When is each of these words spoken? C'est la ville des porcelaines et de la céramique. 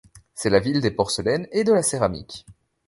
C'est 0.33 0.49
la 0.49 0.59
ville 0.59 0.81
des 0.81 0.89
porcelaines 0.89 1.45
et 1.51 1.63
de 1.63 1.73
la 1.73 1.83
céramique. 1.83 2.47